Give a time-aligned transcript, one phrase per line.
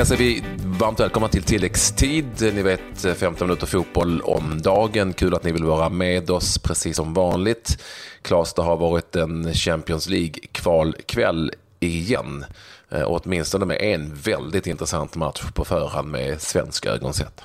[0.00, 0.42] Där säger vi
[0.78, 2.54] varmt välkomna till tilläggstid.
[2.54, 5.12] Ni vet 15 minuter fotboll om dagen.
[5.12, 7.82] Kul att ni vill vara med oss precis som vanligt.
[8.22, 12.44] Klas, det har varit en Champions League-kvalkväll igen.
[12.90, 17.42] Eh, och åtminstone med en väldigt intressant match på förhand med svenska ögon sett.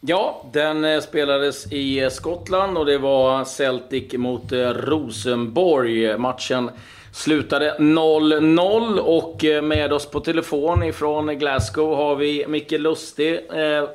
[0.00, 6.18] Ja, den eh, spelades i eh, Skottland och det var Celtic mot Rosenborg.
[6.18, 6.70] Matchen
[7.16, 13.40] slutade 0-0 och med oss på telefon ifrån Glasgow har vi Micke Lustig.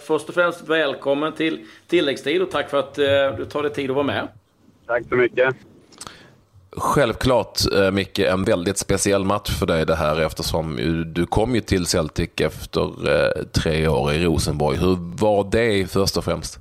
[0.02, 2.96] Först och främst välkommen till tilläggstid och tack för att
[3.38, 4.28] du tar dig tid att vara med.
[4.86, 5.56] Tack så mycket.
[6.78, 10.76] Självklart, eh, Micke, en väldigt speciell match för dig det här eftersom
[11.14, 14.78] du kom ju till Celtic efter eh, tre år i Rosenborg.
[14.78, 16.60] Hur var det först och främst?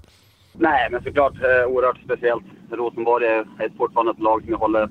[0.52, 2.45] Nej, men såklart eh, oerhört speciellt.
[2.70, 4.88] Rosenborg är ett fortfarande ett lag som jag håller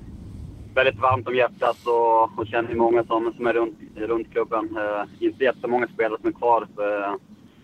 [0.74, 4.76] väldigt varmt om hjärtat och, och känner många som, som är runt, runt klubben.
[4.76, 7.16] Eh, inte jättemånga spelare som är kvar för,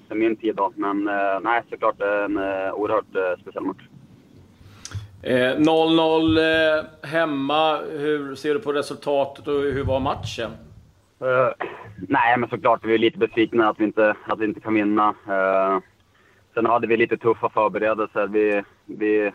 [0.09, 3.83] för min tid då, men eh, nej, såklart en eh, oerhört eh, speciell match.
[5.23, 7.77] 0-0 eh, eh, hemma.
[7.77, 10.51] Hur ser du på resultatet och hur var matchen?
[11.23, 11.67] Uh,
[12.09, 15.15] nej, men såklart vi är lite besvikna att vi inte, att vi inte kan vinna.
[16.55, 18.27] Sen hade vi lite tuffa förberedelser.
[18.27, 19.33] Vi, vi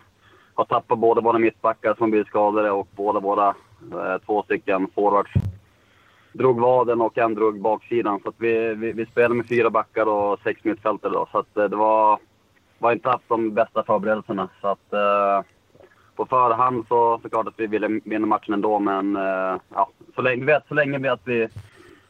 [0.54, 3.48] har tappat både våra mittbackar som blivit skadade och båda våra
[3.92, 5.32] eh, två stycken forwards
[6.32, 8.20] drog vaden och en drog baksidan.
[8.24, 11.28] Så vi, vi, vi spelade med fyra backar och sex mittfältare då.
[11.32, 12.18] Så att, eh, det var,
[12.78, 14.48] var inte haft de bästa förberedelserna.
[14.60, 15.42] Så att, eh,
[16.16, 20.44] på förhand så såklart att vi ville vinna matchen ändå, men eh, ja, så länge,
[20.44, 21.48] vet, så länge vi att vi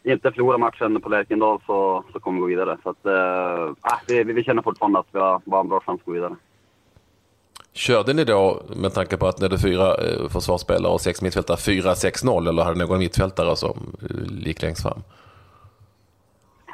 [0.03, 2.77] inte förlorar matchen på Lärkendal så, så kommer vi gå vidare.
[2.83, 3.63] Så att, eh,
[3.93, 6.37] äh, vi, vi känner fortfarande att vi har, har en bra chans att gå vidare.
[7.73, 11.57] Körde ni då, med tanke på att ni hade fyra eh, försvarsspelare och sex mittfältare,
[11.57, 15.03] 4-6-0 eller hade ni någon mittfältare som eh, gick längst fram?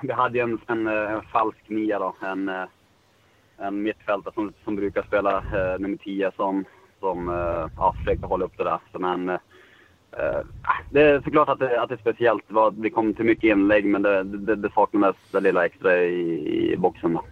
[0.02, 2.16] Vi hade en, en, en falsk nia då.
[2.22, 2.50] En,
[3.58, 6.64] en mittfältare som, som brukar spela eh, nummer 10 som,
[7.00, 8.80] som eh, ja, försökte hålla upp det där.
[8.98, 10.40] Men, eh,
[10.90, 12.44] det är såklart att det, att det är speciellt.
[12.72, 16.76] Det kom till mycket inlägg, men det, det, det saknades det lilla extra i, i
[16.76, 17.12] boxen.
[17.12, 17.24] Då.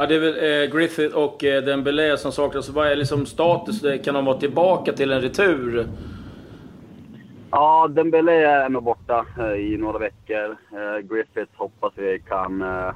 [0.00, 2.68] Ja, det är väl eh, Griffith och eh, Dembélé som saknas.
[2.68, 3.84] Vad är liksom status?
[4.04, 5.88] Kan de vara tillbaka till en retur?
[7.50, 10.56] Ja, Dembélé är nog borta eh, i några veckor.
[10.72, 12.94] Eh, Griffith hoppas vi kan eh,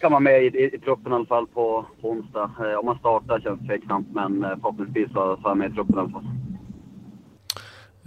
[0.00, 2.50] kan vara med i, i, i truppen i alla fall på, på onsdag.
[2.60, 5.74] Eh, om man startar känns tveksamt, men eh, förhoppningsvis så, så är han med i
[5.74, 6.24] truppen i alla fall.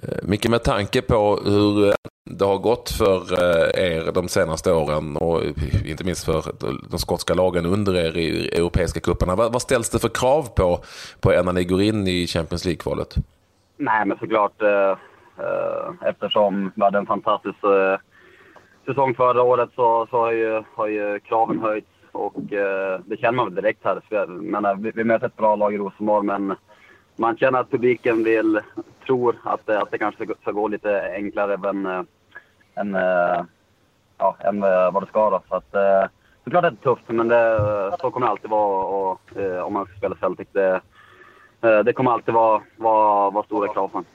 [0.03, 1.93] Eh, Micke, med tanke på hur eh,
[2.29, 5.41] det har gått för eh, er de senaste åren och
[5.85, 6.43] inte minst för
[6.89, 9.35] de skotska lagen under er i europeiska cuperna.
[9.35, 10.79] Vad ställs det för krav på,
[11.21, 13.15] på er när ni går in i Champions League-kvalet?
[13.77, 14.91] Nej, men såklart eh,
[15.37, 17.97] eh, eftersom vi hade en fantastisk eh,
[18.85, 23.31] säsong förra året så, så har, ju, har ju kraven höjts och eh, det känner
[23.31, 24.01] man väl direkt här.
[24.09, 26.55] Jag menar, vi, vi möter ett bra lag i Rosenborg men
[27.15, 28.59] man känner att publiken vill,
[29.05, 32.07] tror att, att det kanske ska gå lite enklare än,
[32.77, 33.41] än, eh,
[34.17, 35.29] ja, än eh, vad det ska.
[35.29, 35.41] Då.
[35.49, 36.05] Så att, eh,
[36.43, 39.21] såklart är det tufft, men det, så kommer det alltid vara och,
[39.65, 40.47] om man ska spela Celtic.
[40.51, 40.81] Det,
[41.83, 44.05] det kommer alltid vara, vara, vara stora krav på en.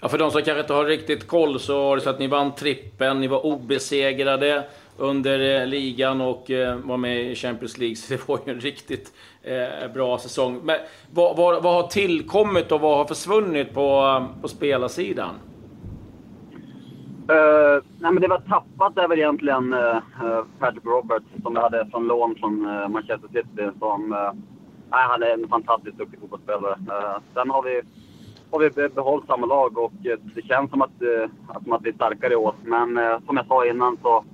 [0.00, 2.26] Ja, för de som kanske inte har riktigt koll så var det så att ni
[2.26, 4.64] vann trippen, ni var obesegrade
[4.96, 6.50] under ligan och
[6.82, 9.12] var med i Champions League, så det var ju en riktigt
[9.42, 10.60] eh, bra säsong.
[10.64, 10.78] Men
[11.10, 15.34] vad, vad, vad, har tillkommit och vad har försvunnit på, på spelarsidan?
[17.30, 19.98] Uh, nej, men det var tappat är väl egentligen uh,
[20.58, 23.70] Patrick Roberts som vi hade från lån från uh, Manchester City.
[23.78, 24.32] Som, uh,
[24.90, 26.72] han är en fantastiskt duktig fotbollsspelare.
[26.72, 27.82] Uh, sen har vi
[28.50, 29.92] har vi behållit samma lag och
[30.34, 32.54] det känns som att, uh, att, att vi är starkare i år.
[32.64, 34.24] Men som jag sa innan så,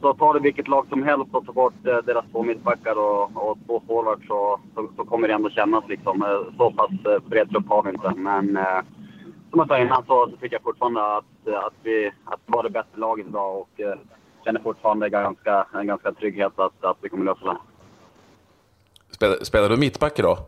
[0.00, 3.58] så tar du vilket lag som helst och tar bort deras två mittbackar och, och
[3.66, 6.46] två forwards så, så, så, kommer det ändå kännas liksom.
[6.56, 8.12] Så pass bred trupp har vi inte.
[8.16, 8.58] Men
[9.56, 12.70] som jag sa innan så, så tycker jag fortfarande att, att vi att var det
[12.70, 13.80] bättre laget idag och
[14.44, 17.56] känner fortfarande ganska, en ganska trygghet att, att vi kommer lösa det.
[19.10, 20.38] Spelar, spelar du mittback idag?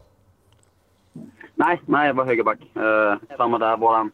[1.54, 2.58] Nej, nej, jag var högerback.
[2.76, 3.76] Eh, samma där.
[3.76, 4.10] Våran,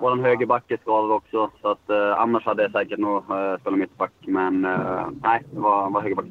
[0.00, 1.50] våran högerback är skadad också.
[1.62, 4.12] Så att, eh, annars hade jag säkert nog eh, spelat mittback.
[4.20, 6.26] Men eh, nej, det var, var högerback.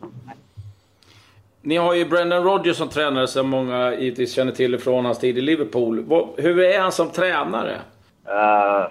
[1.68, 5.38] Ni har ju Brendan Rodgers som tränare som många givetvis känner till från hans tid
[5.38, 6.06] i Liverpool.
[6.38, 7.72] Hur är han som tränare?
[7.72, 8.88] Uh,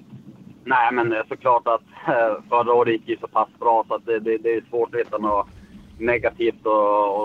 [0.65, 4.19] nej, men såklart att uh, förra året gick ju så pass bra så att det,
[4.19, 5.47] det, det är svårt att hitta något
[5.99, 6.67] negativt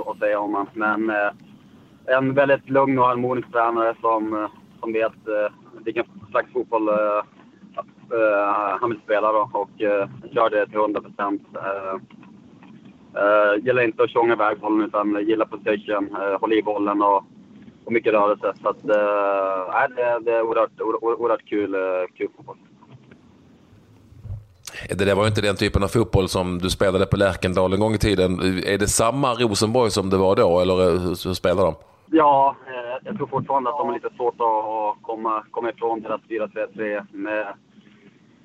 [0.08, 0.68] att, säga om honom.
[0.74, 1.32] Men uh,
[2.06, 4.50] en väldigt lugn och harmonisk tränare som,
[4.80, 5.14] som vet
[5.86, 7.24] vilken slags fotboll uh,
[8.80, 11.42] han vill spela då och uh, kör det till 100 procent.
[13.16, 17.24] Uh, gillar inte att tjonga iväg bollen utan gillar position, uh, hålla i bollen och,
[17.86, 18.54] och mycket rörelse.
[18.62, 21.82] Så att, uh, det, det är oerhört, oerhört kul, uh,
[22.18, 22.58] kul fotboll.
[24.90, 27.94] Det där var inte den typen av fotboll som du spelade på Lärkendal en gång
[27.94, 28.40] i tiden.
[28.66, 31.76] Är det samma Rosenborg som det var då, eller hur, hur spelar de?
[32.14, 36.22] Ja, eh, jag tror fortfarande att de har lite svårt att komma, komma ifrån deras
[36.22, 37.48] 4-3-3 med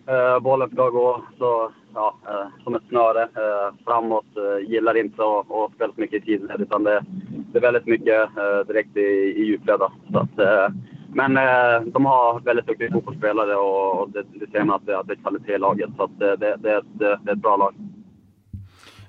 [0.06, 4.36] eh, bollen ska gå så, ja, eh, som ett snöre eh, framåt.
[4.36, 7.04] Eh, gillar inte att, att spela så mycket i tidled utan det,
[7.52, 9.00] det är väldigt mycket eh, direkt i,
[9.36, 9.80] i djupled.
[9.80, 10.68] Eh,
[11.14, 14.98] men eh, de har väldigt duktiga fotbollsspelare och, och det, det ser man att det,
[14.98, 15.90] att det är kvalitet i laget.
[15.96, 17.74] Så att, det, det, det, är ett, det är ett bra lag.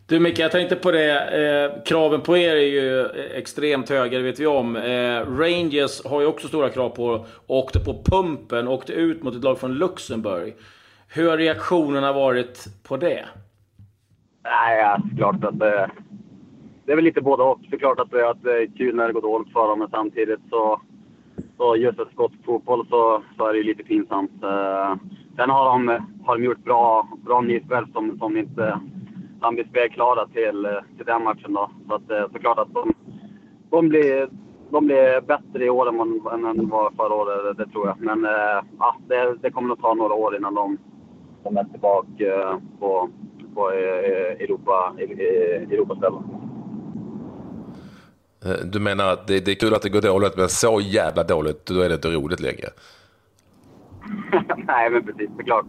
[0.10, 1.20] Du Micke, jag tänkte på det.
[1.20, 3.06] Eh, kraven på er är ju
[3.36, 4.76] extremt höga, det vet vi om.
[4.76, 9.44] Eh, Rangers har ju också stora krav på åkte på pumpen, åkte ut mot ett
[9.44, 10.54] lag från Luxemburg.
[11.14, 13.26] Hur har reaktionerna varit på det?
[14.44, 15.90] Nej, ja, klart att det,
[16.86, 17.60] det är väl lite både och.
[17.70, 19.80] Det är klart att det, att det är kul när det går dåligt för dem,
[19.80, 20.82] men samtidigt så,
[21.58, 24.44] så just ett skott fotboll så, så är det ju lite pinsamt.
[24.44, 24.96] Eh,
[25.36, 25.88] sen har de,
[26.26, 28.80] har de gjort bra, bra nyspel som, som inte
[29.42, 30.68] han blir spelklara till,
[30.98, 31.54] till den matchen.
[31.54, 31.70] Då.
[31.88, 32.94] Så att, såklart att de,
[33.70, 34.30] de, blir,
[34.70, 38.02] de blir bättre i år än, än, än var förra året, det, tror jag.
[38.02, 40.78] Men äh, ja, det, det kommer nog ta några år innan de,
[41.48, 43.10] de är tillbaka äh, på,
[43.56, 44.96] på Europa,
[45.72, 46.24] Europaställen.
[48.72, 51.66] Du menar att det, det, är kul att det går dåligt, men så jävla dåligt,
[51.66, 52.68] då är det inte roligt längre?
[54.68, 55.30] Nej, men precis.
[55.38, 55.66] Såklart.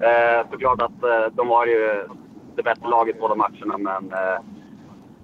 [0.00, 2.06] Eh, såklart att eh, de har ju
[2.56, 4.38] det bättre laget båda matcherna, men eh,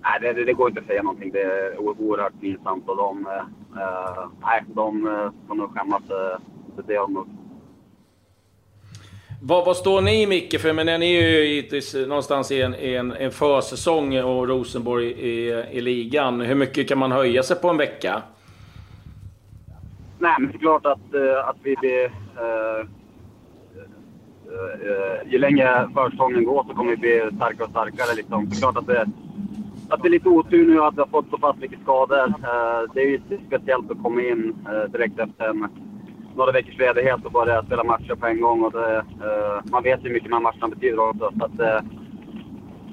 [0.03, 1.31] nej, det, det, går inte att säga någonting.
[1.33, 5.03] Det är oerhört pinsamt och de, eh, nej, de
[5.49, 6.03] får nog skämmas.
[6.09, 7.29] Det, det nog.
[9.45, 10.73] Vad, vad står ni Micke för?
[10.73, 15.81] Men ni är ju givetvis någonstans i en, en, en försäsong och Rosenborg i, i
[15.81, 16.41] ligan.
[16.41, 18.23] Hur mycket kan man höja sig på en vecka?
[20.19, 22.81] Nej, men det är klart att, eh, att vi blir uh,
[24.47, 28.17] eh, eh, ju längre försäsongen går så kommer vi bli starkare och starkare.
[28.17, 28.49] Liksom.
[28.51, 29.07] Det är klart att det,
[29.89, 32.35] att det är lite otur nu att vi har fått så pass mycket skador.
[32.95, 34.57] Det är ju speciellt att komma in
[34.93, 35.69] direkt efter en,
[36.37, 38.65] några veckors ledighet och börja spela matcher på en gång.
[38.65, 41.33] Och det, eh, man vet ju hur mycket de här matcherna betyder också.
[41.39, 41.77] Så att, eh,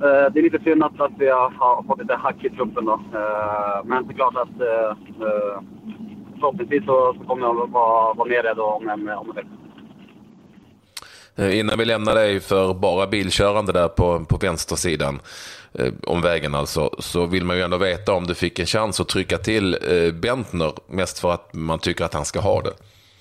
[0.03, 2.85] eh, det är lite synd att, att vi har, fått lite hack i truppen.
[2.85, 2.99] Då.
[3.83, 4.57] men det är klart att
[6.39, 9.49] förhoppningsvis så, så kommer jag vara, vara mer redo om en, om en vecka.
[11.39, 15.19] Innan vi lämnar dig för bara bilkörande där på, på vänstersidan,
[15.73, 18.99] eh, om vägen alltså, så vill man ju ändå veta om du fick en chans
[18.99, 22.73] att trycka till eh, Bentner, mest för att man tycker att han ska ha det.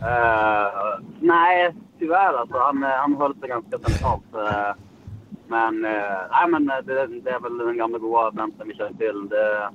[0.02, 2.58] Uh, nej, tyvärr alltså.
[2.58, 4.34] Han, eh, han höll sig ganska centralt.
[4.34, 4.72] Uh,
[5.46, 5.90] men, uh,
[6.30, 9.28] nej, men det, det, är väl den gamla goa vänstern vi känner till.
[9.28, 9.70] Det,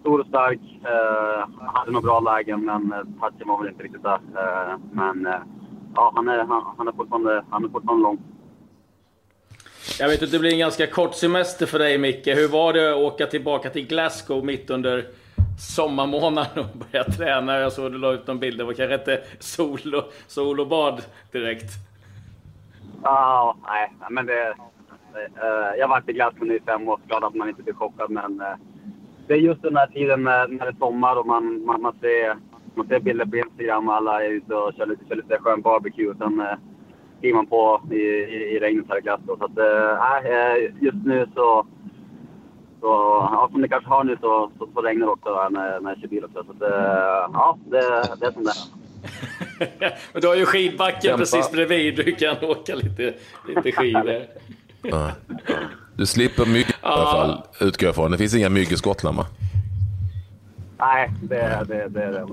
[0.00, 0.60] stor och stark.
[0.60, 2.90] Uh, hade några bra lägen, men
[3.20, 4.20] touchen var väl inte riktigt där.
[4.92, 5.28] men
[5.94, 8.18] ja, han, är, han, han, är fortfarande, han är fortfarande lång.
[9.98, 12.26] Jag vet att det blir en ganska kort semester för dig Micke.
[12.26, 15.04] Hur var det att åka tillbaka till Glasgow mitt under
[15.60, 17.58] sommarmånaden och började träna?
[17.58, 18.58] Jag såg du la ut någon bild.
[18.58, 21.02] Det var kanske inte sol och, sol och bad
[21.32, 21.70] direkt?
[23.02, 24.54] Ja, nej, men det...
[25.14, 27.00] Uh, jag har varit i Glasgow nu fem år.
[27.06, 28.40] Glad att man inte blir chockad, men...
[28.40, 28.46] Uh,
[29.26, 31.94] det är just den här tiden när, när det är sommar och man, man, man
[32.00, 32.36] ser
[32.74, 35.60] man ser bilder på Instagram och alla är ute och kör lite, kör lite skön
[35.60, 36.14] barbecue.
[36.18, 36.58] Sen eh,
[37.18, 39.36] skriver man på i, i, i regnet här i Glasgow.
[39.38, 41.66] Så att, äh, just nu så
[42.80, 42.86] så
[43.32, 46.00] ja, som ni kanske har nu så, så, så regnar det också när, när jag
[46.00, 46.44] kör bil också.
[46.44, 47.80] Så att, äh, ja, det,
[48.20, 48.80] det är som det är.
[50.12, 51.18] Men du har ju skidbacken Kämpa.
[51.18, 51.96] precis bredvid.
[51.96, 53.14] Du kan åka lite,
[53.48, 54.22] lite skidor.
[54.82, 55.10] Ja.
[55.96, 58.10] Du slipper mygg i alla fall, utgår jag från.
[58.10, 59.26] Det finns inga mygg i Skottland va?
[60.78, 62.26] Nej, det, det, det är det.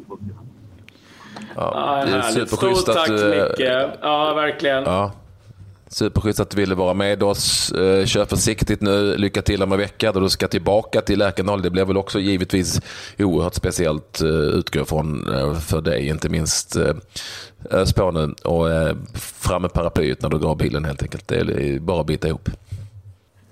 [1.55, 3.69] Ja, det är superschysst Stort tack du, Micke.
[4.01, 4.83] Ja, verkligen.
[4.83, 5.11] Ja.
[5.89, 7.71] Superschysst att du ville vara med oss.
[7.71, 9.17] Eh, kör försiktigt nu.
[9.17, 11.61] Lycka till om en vecka då du ska tillbaka till Läkernhåll.
[11.61, 12.81] Det blir väl också givetvis
[13.17, 16.07] oerhört speciellt, eh, utgår från, eh, för dig.
[16.07, 16.77] Inte minst
[17.71, 18.67] ös på nu och
[19.19, 21.27] fram med paraplyet när du drar bilen helt enkelt.
[21.27, 22.49] Det är bara att bita ihop.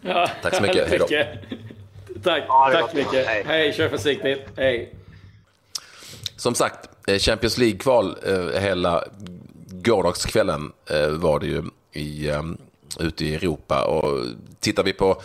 [0.01, 0.89] Ja, Tack så mycket.
[0.89, 1.07] Hej då.
[2.23, 3.13] Tack, ja, tack Micke.
[3.13, 3.43] Hej.
[3.47, 4.39] Hej, kör försiktigt.
[4.57, 4.93] Hej.
[6.35, 6.89] Som sagt,
[7.19, 8.15] Champions League-kval
[8.59, 9.03] hela
[9.69, 10.71] gårdagskvällen
[11.19, 11.63] var det ju
[11.95, 12.57] i, ehm,
[12.99, 13.85] ute i Europa.
[13.85, 14.25] Och
[14.59, 15.21] tittar vi på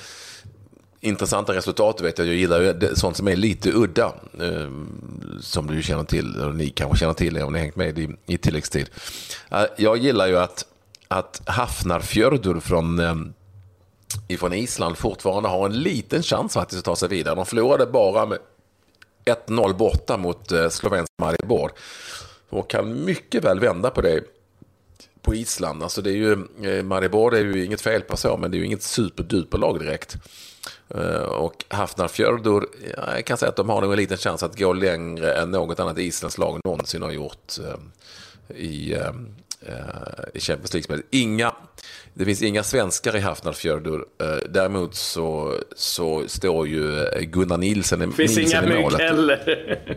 [1.01, 4.15] intressanta resultat, vet jag, jag gillar ju sånt som är lite udda.
[4.41, 8.09] Ehm, som du känner till, eller ni kanske känner till om ni hängt med i,
[8.27, 8.91] i tilläggstid.
[9.51, 10.67] Eh, jag gillar ju att
[11.13, 13.33] att Hafnarfjördur från, ehm,
[14.29, 17.35] ifrån Island fortfarande har en liten chans faktiskt att ta sig vidare.
[17.35, 18.39] De förlorade bara med
[19.25, 21.73] 1-0 borta mot eh, slovenska Maribor.
[22.49, 24.21] Och kan mycket väl vända på det
[25.23, 25.83] på Island.
[25.83, 28.59] Alltså det är ju, eh, Maribor är ju inget fel på så, men det är
[28.59, 30.17] ju inget superduperlag direkt.
[30.95, 32.65] Eh, och Hafnarfjördur,
[32.97, 35.81] jag kan säga att de har nog en liten chans att gå längre än något
[35.81, 37.59] annat isländskt lag någonsin har gjort
[38.55, 38.95] i,
[40.35, 41.03] i Champions League.
[41.11, 41.55] Inga,
[42.15, 44.05] det finns inga svenskar i Hafnarfjördur.
[44.49, 49.01] Däremot så, så står ju Gunnar Nilsen, det finns Nilsen inga i målet.
[49.01, 49.97] heller.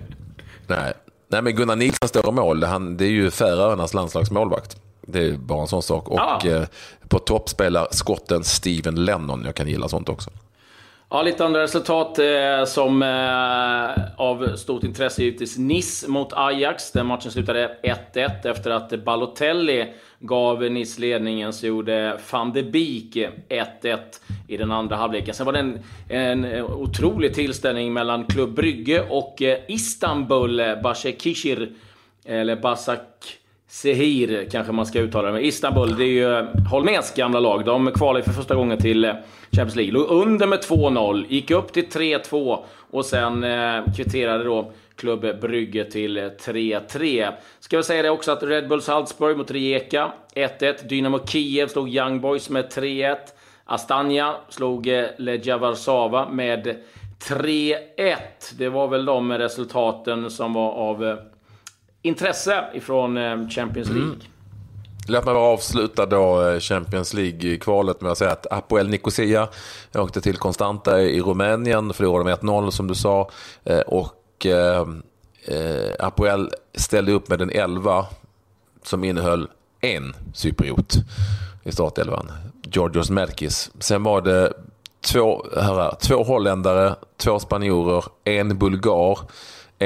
[0.67, 0.93] Nej.
[1.27, 2.63] Nej, men Gunnar Nilsson står i mål.
[2.63, 4.77] Han, det är ju Färöarnas landslagsmålvakt.
[5.07, 6.09] Det är bara en sån sak.
[6.09, 6.39] Och ah.
[6.45, 6.63] eh,
[7.07, 9.41] på topp spelar skotten Steven Lennon.
[9.45, 10.29] Jag kan gilla sånt också.
[11.13, 15.57] Ja, lite andra resultat eh, som eh, av stort intresse givetvis.
[15.57, 16.91] Nice mot Ajax.
[16.91, 17.77] Den matchen slutade
[18.13, 23.15] 1-1 efter att Balotelli gav Nice ledningen så gjorde van de Beek
[23.49, 23.97] 1-1
[24.47, 25.33] i den andra halvleken.
[25.33, 25.79] Sen var det en,
[26.09, 31.71] en otrolig tillställning mellan Klubb Brygge och eh, Istanbul Başakşehir.
[32.25, 33.37] Eller Basak
[33.73, 35.45] Sehir kanske man ska uttala det med.
[35.45, 37.65] Istanbul, det är ju Holméns gamla lag.
[37.65, 39.13] De kvalade för första gången till eh,
[39.51, 39.93] Champions League.
[39.93, 45.85] Låg under med 2-0, gick upp till 3-2 och sen eh, kvitterade då Klubb Brygge
[45.85, 47.31] till eh, 3-3.
[47.59, 50.87] Ska vi säga det också att Red Bull Salzburg mot Rijeka 1-1.
[50.87, 53.15] Dynamo Kiev slog Young Boys med 3-1.
[53.65, 56.75] Astana slog eh, Legia Warszawa med
[57.29, 58.17] 3-1.
[58.57, 61.15] Det var väl de resultaten som var av eh,
[62.03, 63.99] intresse ifrån eh, Champions mm.
[63.99, 64.15] League.
[64.15, 64.27] Mm.
[65.07, 69.47] Låt mig bara avsluta då Champions League-kvalet med att säga att Apoel Nicosia
[69.95, 73.29] åkte till Constanta i Rumänien, förlorade med 1-0 som du sa.
[73.87, 74.87] Och eh,
[75.45, 78.05] eh, Apoel ställde upp med en elva
[78.83, 79.47] som innehöll
[79.81, 80.95] en cypriot
[81.63, 82.31] i startelvan.
[82.63, 83.71] Georgios Merkis.
[83.79, 84.53] Sen var det
[85.01, 89.19] två, här, två holländare, två spanjorer, en bulgar,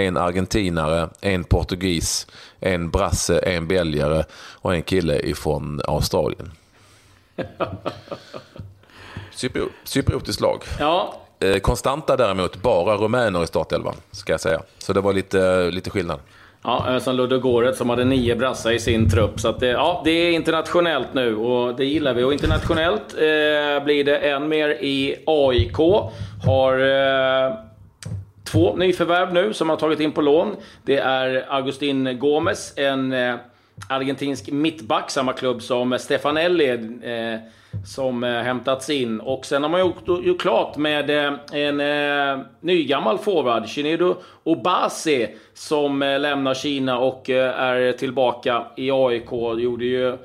[0.05, 2.27] en argentinare, en portugis,
[2.59, 4.23] en brasse, en belgare
[4.53, 6.51] och en kille ifrån Australien.
[9.83, 10.63] Cypriotiskt lag.
[10.79, 14.61] Ja, Eh, Konstanta däremot, bara rumäner i startelvan, ska jag säga.
[14.77, 16.19] Så det var lite, lite skillnad.
[16.63, 19.39] Ja, eh, som Ludogorets som hade nio brassar i sin trupp.
[19.39, 22.23] Så att det, ja, det är internationellt nu och det gillar vi.
[22.23, 25.77] Och internationellt eh, blir det än mer i AIK.
[26.45, 27.53] Har eh,
[28.51, 30.55] två nyförvärv nu som har tagit in på lån.
[30.83, 33.35] Det är Agustin Gomes, en eh,
[33.89, 36.69] argentinsk mittback, samma klubb som Stefanelli.
[37.03, 37.39] Eh,
[37.85, 39.19] som eh, hämtats in.
[39.19, 45.27] Och sen har man gjort, gjort klart med eh, en eh, nygammal forward, Shinedo Obasi,
[45.53, 49.31] som eh, lämnar Kina och eh, är tillbaka i AIK.
[49.57, 50.17] Gjorde ju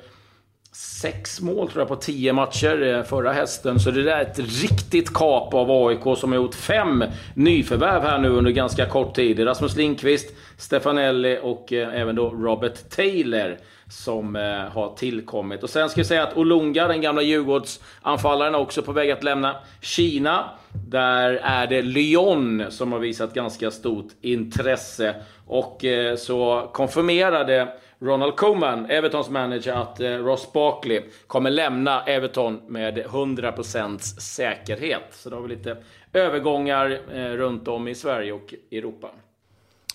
[0.75, 3.79] sex mål tror jag på tio matcher eh, förra hästen.
[3.79, 7.03] Så det där är ett riktigt kap av AIK som har gjort fem
[7.33, 9.45] nyförvärv här nu under ganska kort tid.
[9.45, 13.57] Rasmus Lindqvist, Stefanelli och eh, även då Robert Taylor
[13.93, 15.63] som eh, har tillkommit.
[15.63, 19.23] Och sen ska jag säga att Olunga, den gamla Djurgårdsanfallaren, är också på väg att
[19.23, 20.49] lämna Kina.
[20.87, 25.15] Där är det Lyon som har visat ganska stort intresse.
[25.47, 27.67] Och eh, så konfirmerade
[27.99, 35.07] Ronald Koeman, Evertons manager, att eh, Ross Barkley kommer lämna Everton med 100% säkerhet.
[35.11, 35.77] Så då har vi lite
[36.13, 39.09] övergångar eh, runt om i Sverige och Europa.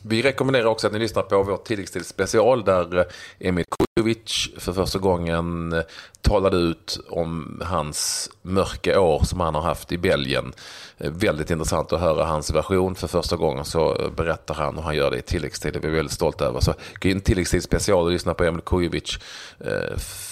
[0.03, 3.05] Vi rekommenderar också att ni lyssnar på vår tilläggstid special där eh,
[3.39, 5.83] Emil Kujovic för första gången eh,
[6.21, 10.53] talade ut om hans mörka år som han har haft i Belgien.
[10.99, 12.95] Eh, väldigt intressant att höra hans version.
[12.95, 15.73] För första gången så berättar han och han gör det i tilläggstid.
[15.73, 16.61] Det är vi väldigt stolta över.
[16.61, 19.19] Så gå in tilläggstid special och lyssna på Emil Kujovic.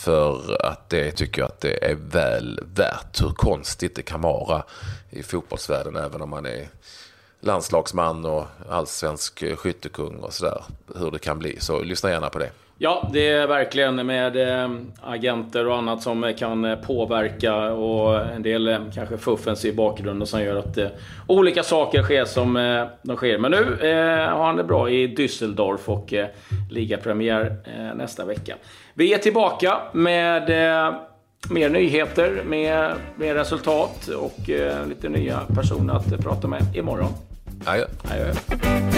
[0.04, 4.62] För att det tycker jag att det är väl värt hur konstigt det kan vara
[5.10, 6.68] i fotbollsvärlden även om man är
[7.46, 10.62] landslagsman och allsvensk skyttekung och sådär.
[10.98, 11.60] Hur det kan bli.
[11.60, 12.50] Så lyssna gärna på det.
[12.78, 14.70] Ja, det är verkligen med eh,
[15.02, 20.26] agenter och annat som kan eh, påverka och en del eh, kanske fuffens i bakgrunden
[20.26, 20.78] som gör att
[21.26, 22.54] olika saker sker som
[23.02, 23.38] de sker.
[23.38, 23.64] Men nu
[24.30, 26.14] har han det bra i Düsseldorf och
[26.70, 27.56] ligapremiär
[27.94, 28.54] nästa vecka.
[28.94, 30.48] Vi är tillbaka med
[31.50, 34.38] mer nyheter, med mer resultat och
[34.88, 37.12] lite nya personer att prata med imorgon.
[37.66, 38.95] Ayo, 呀